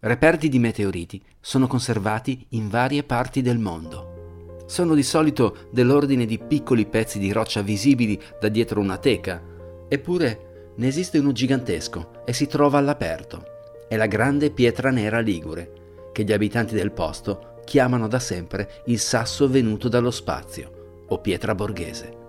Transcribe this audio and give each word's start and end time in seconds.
Reperti 0.00 0.48
di 0.48 0.58
meteoriti 0.58 1.22
sono 1.40 1.66
conservati 1.66 2.46
in 2.50 2.68
varie 2.68 3.04
parti 3.04 3.42
del 3.42 3.58
mondo. 3.58 4.64
Sono 4.66 4.94
di 4.94 5.02
solito 5.02 5.68
dell'ordine 5.70 6.26
di 6.26 6.38
piccoli 6.38 6.86
pezzi 6.86 7.18
di 7.18 7.32
roccia 7.32 7.62
visibili 7.62 8.20
da 8.40 8.48
dietro 8.48 8.80
una 8.80 8.98
teca, 8.98 9.42
eppure 9.88 10.72
ne 10.76 10.86
esiste 10.86 11.18
uno 11.18 11.32
gigantesco 11.32 12.22
e 12.24 12.32
si 12.32 12.46
trova 12.46 12.78
all'aperto. 12.78 13.44
È 13.88 13.96
la 13.96 14.06
grande 14.06 14.50
pietra 14.50 14.90
nera 14.90 15.20
ligure, 15.20 15.72
che 16.12 16.24
gli 16.24 16.32
abitanti 16.32 16.74
del 16.74 16.92
posto 16.92 17.60
chiamano 17.64 18.08
da 18.08 18.18
sempre 18.18 18.82
il 18.86 18.98
sasso 18.98 19.48
venuto 19.48 19.88
dallo 19.88 20.10
spazio, 20.10 21.04
o 21.08 21.18
pietra 21.20 21.54
borghese. 21.54 22.22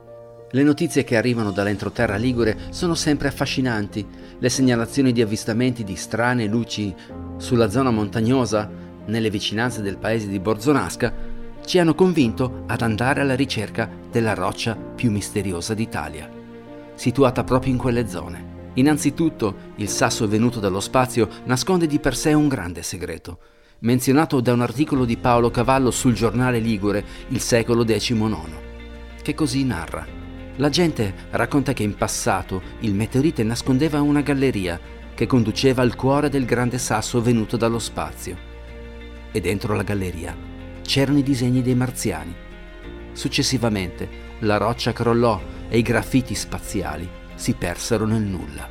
Le 0.56 0.64
notizie 0.64 1.04
che 1.04 1.18
arrivano 1.18 1.52
dall'entroterra 1.52 2.16
ligure 2.16 2.58
sono 2.70 2.96
sempre 2.96 3.28
affascinanti. 3.28 4.08
Le 4.40 4.48
segnalazioni 4.48 5.12
di 5.12 5.22
avvistamenti 5.22 5.84
di 5.84 5.98
strane 5.98 6.46
luci 6.46 6.96
sulla 7.36 7.70
zona 7.70 7.92
montagnosa, 7.92 8.72
nelle 9.08 9.30
vicinanze 9.30 9.82
del 9.82 9.98
paese 9.98 10.30
di 10.30 10.40
Borzonasca, 10.40 11.14
ci 11.66 11.78
hanno 11.78 11.94
convinto 11.94 12.64
ad 12.68 12.82
andare 12.84 13.20
alla 13.20 13.36
ricerca 13.36 13.90
della 14.10 14.34
roccia 14.34 14.78
più 14.78 15.12
misteriosa 15.12 15.74
d'Italia, 15.74 16.30
situata 16.94 17.44
proprio 17.44 17.74
in 17.74 17.78
quelle 17.78 18.08
zone. 18.08 18.72
Innanzitutto, 18.76 19.74
il 19.76 19.90
sasso 19.90 20.26
venuto 20.26 20.62
dallo 20.62 20.80
spazio 20.80 21.28
nasconde 21.44 21.86
di 21.86 22.00
per 22.00 22.16
sé 22.16 22.32
un 22.32 22.48
grande 22.48 22.82
segreto, 22.82 23.40
menzionato 23.80 24.40
da 24.40 24.54
un 24.54 24.62
articolo 24.62 25.04
di 25.04 25.18
Paolo 25.18 25.52
Cavallo 25.52 25.92
sul 25.92 26.14
giornale 26.14 26.60
Ligure, 26.60 27.04
il 27.28 27.42
secolo 27.42 27.84
XIX, 27.84 28.38
che 29.22 29.34
così 29.34 29.66
narra. 29.66 30.24
La 30.58 30.70
gente 30.70 31.14
racconta 31.32 31.74
che 31.74 31.84
in 31.84 31.96
passato 31.96 32.62
il 32.80 32.94
meteorite 32.94 33.44
nascondeva 33.44 34.00
una 34.00 34.22
galleria 34.22 34.80
che 35.14 35.28
conduceva 35.28 35.82
al 35.82 35.96
cuore 35.96 36.30
del 36.30 36.46
grande 36.46 36.78
sasso 36.78 37.22
venuto 37.22 37.58
dallo 37.58 37.80
spazio. 37.80 38.38
E 39.34 39.42
dentro 39.42 39.76
la 39.76 39.84
galleria 39.84 40.34
c'erano 40.82 41.18
i 41.18 41.24
disegni 41.24 41.62
dei 41.62 41.76
marziani. 41.76 42.34
Successivamente 43.12 44.08
la 44.40 44.56
roccia 44.56 44.94
crollò 44.94 45.42
e 45.68 45.78
i 45.78 45.82
graffiti 45.82 46.36
spaziali 46.36 47.10
si 47.36 47.54
persero 47.54 48.06
nel 48.06 48.22
nulla. 48.22 48.70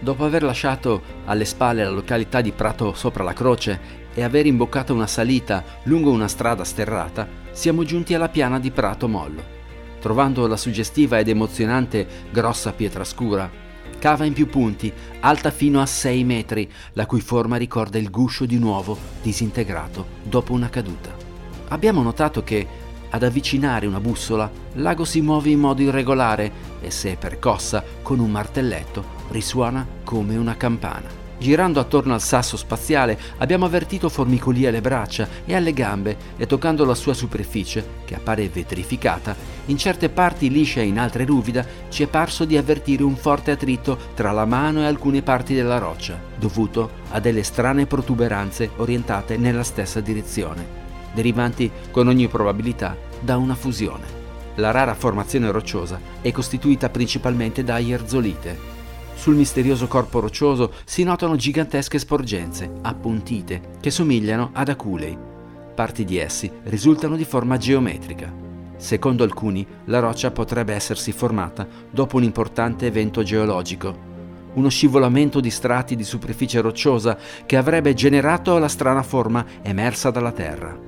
Dopo 0.00 0.24
aver 0.24 0.42
lasciato 0.42 1.00
alle 1.26 1.44
spalle 1.44 1.84
la 1.84 1.90
località 1.90 2.40
di 2.40 2.50
Prato 2.50 2.92
sopra 2.92 3.22
la 3.22 3.32
Croce 3.32 4.02
e 4.12 4.22
aver 4.24 4.46
imboccato 4.46 4.92
una 4.92 5.06
salita 5.06 5.62
lungo 5.84 6.10
una 6.10 6.28
strada 6.28 6.64
sterrata, 6.64 7.28
siamo 7.52 7.84
giunti 7.84 8.14
alla 8.14 8.28
piana 8.28 8.58
di 8.58 8.72
Prato 8.72 9.06
Mollo 9.06 9.62
trovando 10.04 10.46
la 10.46 10.58
suggestiva 10.58 11.18
ed 11.18 11.28
emozionante 11.28 12.06
grossa 12.30 12.74
pietra 12.74 13.04
scura. 13.04 13.50
Cava 13.98 14.26
in 14.26 14.34
più 14.34 14.46
punti, 14.48 14.92
alta 15.20 15.50
fino 15.50 15.80
a 15.80 15.86
6 15.86 16.24
metri, 16.24 16.70
la 16.92 17.06
cui 17.06 17.22
forma 17.22 17.56
ricorda 17.56 17.96
il 17.96 18.10
guscio 18.10 18.44
di 18.44 18.54
un 18.54 18.64
uovo 18.64 18.98
disintegrato 19.22 20.08
dopo 20.22 20.52
una 20.52 20.68
caduta. 20.68 21.08
Abbiamo 21.68 22.02
notato 22.02 22.42
che, 22.42 22.66
ad 23.08 23.22
avvicinare 23.22 23.86
una 23.86 23.98
bussola, 23.98 24.50
l'ago 24.74 25.06
si 25.06 25.22
muove 25.22 25.48
in 25.48 25.60
modo 25.60 25.80
irregolare 25.80 26.52
e 26.82 26.90
se 26.90 27.12
è 27.12 27.16
percossa 27.16 27.82
con 28.02 28.18
un 28.18 28.30
martelletto 28.30 29.22
risuona 29.30 29.86
come 30.04 30.36
una 30.36 30.58
campana. 30.58 31.23
Girando 31.44 31.78
attorno 31.78 32.14
al 32.14 32.22
sasso 32.22 32.56
spaziale 32.56 33.20
abbiamo 33.36 33.66
avvertito 33.66 34.08
formicolie 34.08 34.68
alle 34.68 34.80
braccia 34.80 35.28
e 35.44 35.54
alle 35.54 35.74
gambe 35.74 36.16
e 36.38 36.46
toccando 36.46 36.86
la 36.86 36.94
sua 36.94 37.12
superficie, 37.12 37.86
che 38.06 38.14
appare 38.14 38.48
vetrificata, 38.48 39.36
in 39.66 39.76
certe 39.76 40.08
parti 40.08 40.48
liscia 40.48 40.80
e 40.80 40.86
in 40.86 40.98
altre 40.98 41.26
ruvida, 41.26 41.62
ci 41.90 42.02
è 42.02 42.06
parso 42.06 42.46
di 42.46 42.56
avvertire 42.56 43.02
un 43.02 43.14
forte 43.14 43.50
attrito 43.50 43.98
tra 44.14 44.32
la 44.32 44.46
mano 44.46 44.80
e 44.80 44.86
alcune 44.86 45.20
parti 45.20 45.52
della 45.52 45.76
roccia, 45.76 46.18
dovuto 46.38 46.90
a 47.10 47.20
delle 47.20 47.42
strane 47.42 47.84
protuberanze 47.84 48.70
orientate 48.76 49.36
nella 49.36 49.64
stessa 49.64 50.00
direzione, 50.00 50.66
derivanti 51.12 51.70
con 51.90 52.08
ogni 52.08 52.26
probabilità 52.26 52.96
da 53.20 53.36
una 53.36 53.54
fusione. 53.54 54.22
La 54.54 54.70
rara 54.70 54.94
formazione 54.94 55.50
rocciosa 55.50 56.00
è 56.22 56.32
costituita 56.32 56.88
principalmente 56.88 57.62
da 57.62 57.76
ierzolite, 57.76 58.72
sul 59.24 59.36
misterioso 59.36 59.86
corpo 59.86 60.20
roccioso 60.20 60.74
si 60.84 61.02
notano 61.02 61.34
gigantesche 61.34 61.98
sporgenze, 61.98 62.70
appuntite, 62.82 63.70
che 63.80 63.90
somigliano 63.90 64.50
ad 64.52 64.68
aculei. 64.68 65.16
Parti 65.74 66.04
di 66.04 66.18
essi 66.18 66.52
risultano 66.64 67.16
di 67.16 67.24
forma 67.24 67.56
geometrica. 67.56 68.30
Secondo 68.76 69.24
alcuni, 69.24 69.66
la 69.86 70.00
roccia 70.00 70.30
potrebbe 70.30 70.74
essersi 70.74 71.10
formata 71.10 71.66
dopo 71.90 72.18
un 72.18 72.22
importante 72.22 72.84
evento 72.84 73.22
geologico, 73.22 73.96
uno 74.52 74.68
scivolamento 74.68 75.40
di 75.40 75.48
strati 75.48 75.96
di 75.96 76.04
superficie 76.04 76.60
rocciosa 76.60 77.16
che 77.46 77.56
avrebbe 77.56 77.94
generato 77.94 78.58
la 78.58 78.68
strana 78.68 79.02
forma 79.02 79.42
emersa 79.62 80.10
dalla 80.10 80.32
Terra. 80.32 80.78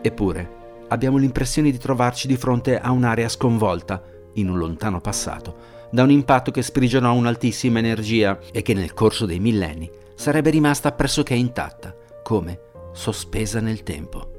Eppure, 0.00 0.86
abbiamo 0.88 1.18
l'impressione 1.18 1.70
di 1.70 1.76
trovarci 1.76 2.26
di 2.26 2.36
fronte 2.38 2.80
a 2.80 2.92
un'area 2.92 3.28
sconvolta, 3.28 4.02
in 4.34 4.48
un 4.48 4.58
lontano 4.58 5.00
passato, 5.00 5.56
da 5.90 6.02
un 6.02 6.10
impatto 6.10 6.50
che 6.50 6.62
sprigionò 6.62 7.12
un'altissima 7.12 7.78
energia 7.78 8.38
e 8.52 8.62
che 8.62 8.74
nel 8.74 8.94
corso 8.94 9.26
dei 9.26 9.40
millenni 9.40 9.90
sarebbe 10.14 10.50
rimasta 10.50 10.92
pressoché 10.92 11.34
intatta, 11.34 11.94
come 12.22 12.60
sospesa 12.92 13.60
nel 13.60 13.82
tempo. 13.82 14.30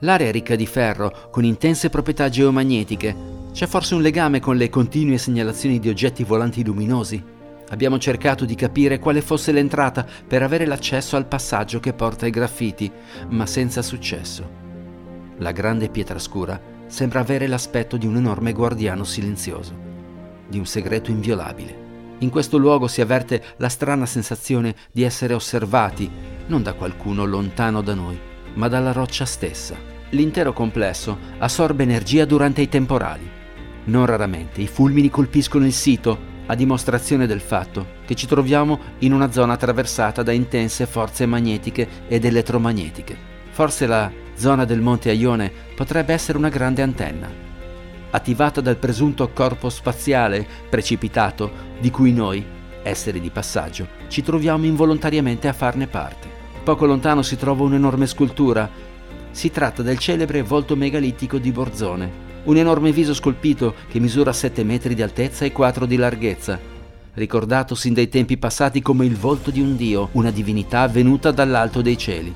L'area 0.00 0.30
ricca 0.30 0.56
di 0.56 0.66
ferro, 0.66 1.28
con 1.30 1.44
intense 1.44 1.90
proprietà 1.90 2.28
geomagnetiche. 2.28 3.38
C'è 3.52 3.66
forse 3.66 3.94
un 3.94 4.02
legame 4.02 4.40
con 4.40 4.56
le 4.56 4.70
continue 4.70 5.18
segnalazioni 5.18 5.78
di 5.78 5.88
oggetti 5.88 6.24
volanti 6.24 6.64
luminosi? 6.64 7.22
Abbiamo 7.68 7.98
cercato 7.98 8.44
di 8.44 8.54
capire 8.54 8.98
quale 8.98 9.20
fosse 9.20 9.52
l'entrata 9.52 10.06
per 10.26 10.42
avere 10.42 10.66
l'accesso 10.66 11.16
al 11.16 11.26
passaggio 11.26 11.80
che 11.80 11.92
porta 11.92 12.24
ai 12.24 12.30
graffiti, 12.30 12.90
ma 13.28 13.46
senza 13.46 13.82
successo. 13.82 14.58
La 15.38 15.52
grande 15.52 15.88
pietra 15.88 16.18
scura 16.18 16.60
sembra 16.90 17.20
avere 17.20 17.46
l'aspetto 17.46 17.96
di 17.96 18.06
un 18.06 18.16
enorme 18.16 18.52
guardiano 18.52 19.04
silenzioso 19.04 19.88
di 20.50 20.58
un 20.58 20.66
segreto 20.66 21.10
inviolabile. 21.10 21.88
In 22.18 22.28
questo 22.28 22.58
luogo 22.58 22.88
si 22.88 23.00
avverte 23.00 23.42
la 23.56 23.70
strana 23.70 24.04
sensazione 24.04 24.74
di 24.92 25.04
essere 25.04 25.32
osservati, 25.32 26.10
non 26.48 26.62
da 26.62 26.74
qualcuno 26.74 27.24
lontano 27.24 27.80
da 27.80 27.94
noi, 27.94 28.18
ma 28.54 28.68
dalla 28.68 28.92
roccia 28.92 29.24
stessa. 29.24 29.76
L'intero 30.10 30.52
complesso 30.52 31.16
assorbe 31.38 31.84
energia 31.84 32.24
durante 32.24 32.60
i 32.60 32.68
temporali. 32.68 33.26
Non 33.84 34.04
raramente 34.04 34.60
i 34.60 34.66
fulmini 34.66 35.08
colpiscono 35.08 35.64
il 35.64 35.72
sito, 35.72 36.28
a 36.46 36.56
dimostrazione 36.56 37.28
del 37.28 37.40
fatto 37.40 37.98
che 38.04 38.16
ci 38.16 38.26
troviamo 38.26 38.80
in 38.98 39.12
una 39.12 39.30
zona 39.30 39.52
attraversata 39.52 40.24
da 40.24 40.32
intense 40.32 40.84
forze 40.84 41.24
magnetiche 41.24 41.88
ed 42.08 42.24
elettromagnetiche. 42.24 43.16
Forse 43.50 43.86
la 43.86 44.10
zona 44.40 44.64
del 44.64 44.80
Monte 44.80 45.10
Aione 45.10 45.52
potrebbe 45.76 46.14
essere 46.14 46.38
una 46.38 46.48
grande 46.48 46.80
antenna, 46.80 47.30
attivata 48.10 48.62
dal 48.62 48.76
presunto 48.76 49.28
corpo 49.32 49.68
spaziale 49.68 50.46
precipitato 50.68 51.68
di 51.78 51.90
cui 51.90 52.12
noi, 52.12 52.42
esseri 52.82 53.20
di 53.20 53.28
passaggio, 53.28 53.86
ci 54.08 54.22
troviamo 54.22 54.64
involontariamente 54.64 55.46
a 55.46 55.52
farne 55.52 55.86
parte. 55.86 56.28
Poco 56.64 56.86
lontano 56.86 57.22
si 57.22 57.36
trova 57.36 57.64
un'enorme 57.64 58.06
scultura. 58.06 58.68
Si 59.30 59.50
tratta 59.50 59.82
del 59.82 59.98
celebre 59.98 60.42
volto 60.42 60.74
megalitico 60.74 61.36
di 61.36 61.52
Borzone, 61.52 62.28
un 62.44 62.56
enorme 62.56 62.92
viso 62.92 63.12
scolpito 63.12 63.74
che 63.88 64.00
misura 64.00 64.32
7 64.32 64.64
metri 64.64 64.94
di 64.94 65.02
altezza 65.02 65.44
e 65.44 65.52
4 65.52 65.84
di 65.84 65.96
larghezza, 65.96 66.58
ricordato 67.14 67.74
sin 67.74 67.92
dai 67.92 68.08
tempi 68.08 68.38
passati 68.38 68.80
come 68.80 69.04
il 69.04 69.16
volto 69.16 69.50
di 69.50 69.60
un 69.60 69.76
dio, 69.76 70.08
una 70.12 70.30
divinità 70.30 70.88
venuta 70.88 71.30
dall'alto 71.30 71.82
dei 71.82 71.98
cieli. 71.98 72.34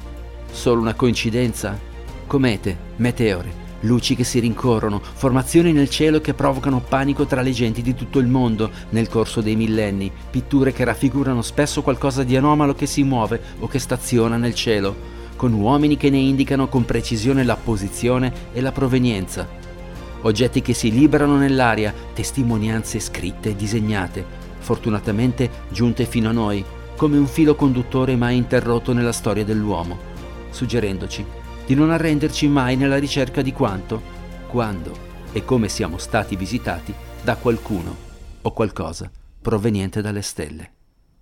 Solo 0.50 0.81
una 0.82 0.94
coincidenza? 0.94 1.92
Comete, 2.26 2.76
meteore, 2.96 3.62
luci 3.80 4.16
che 4.16 4.24
si 4.24 4.38
rincorrono, 4.40 5.00
formazioni 5.00 5.72
nel 5.72 5.90
cielo 5.90 6.20
che 6.20 6.34
provocano 6.34 6.80
panico 6.80 7.26
tra 7.26 7.42
le 7.42 7.52
genti 7.52 7.82
di 7.82 7.94
tutto 7.94 8.18
il 8.18 8.26
mondo 8.26 8.70
nel 8.90 9.08
corso 9.08 9.40
dei 9.40 9.56
millenni, 9.56 10.10
pitture 10.30 10.72
che 10.72 10.84
raffigurano 10.84 11.42
spesso 11.42 11.82
qualcosa 11.82 12.24
di 12.24 12.36
anomalo 12.36 12.74
che 12.74 12.86
si 12.86 13.02
muove 13.02 13.40
o 13.60 13.68
che 13.68 13.78
staziona 13.78 14.36
nel 14.36 14.54
cielo, 14.54 15.12
con 15.36 15.53
uomini 15.53 15.97
che 15.97 16.10
ne 16.10 16.18
indicano 16.18 16.68
con 16.68 16.84
precisione 16.84 17.44
la 17.44 17.56
posizione 17.56 18.32
e 18.53 18.60
la 18.60 18.72
provenienza. 18.72 19.47
Oggetti 20.22 20.62
che 20.62 20.72
si 20.72 20.91
liberano 20.91 21.36
nell'aria, 21.36 21.92
testimonianze 22.15 22.98
scritte 22.98 23.50
e 23.50 23.56
disegnate, 23.56 24.24
fortunatamente 24.59 25.50
giunte 25.68 26.06
fino 26.06 26.30
a 26.30 26.32
noi, 26.32 26.65
come 26.97 27.18
un 27.18 27.27
filo 27.27 27.54
conduttore 27.54 28.16
mai 28.16 28.36
interrotto 28.36 28.94
nella 28.94 29.12
storia 29.12 29.44
dell'uomo, 29.44 29.98
suggerendoci 30.48 31.42
di 31.66 31.75
non 31.75 31.91
arrenderci 31.91 32.49
mai 32.49 32.77
nella 32.77 32.99
ricerca 32.99 33.43
di 33.43 33.53
quanto, 33.53 34.03
quando 34.49 35.13
e 35.33 35.45
come 35.45 35.69
siamo 35.69 35.99
stati 35.99 36.37
visitati 36.37 36.95
da 37.22 37.37
qualcuno 37.37 37.97
o 38.43 38.53
qualcosa 38.53 39.11
proveniente 39.41 40.01
dalle 40.01 40.22
stelle. 40.22 40.71